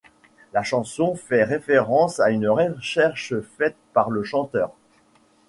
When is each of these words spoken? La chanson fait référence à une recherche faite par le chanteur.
La 0.53 0.63
chanson 0.63 1.13
fait 1.13 1.43
référence 1.43 2.19
à 2.19 2.31
une 2.31 2.47
recherche 2.49 3.39
faite 3.55 3.75
par 3.93 4.09
le 4.09 4.23
chanteur. 4.23 4.73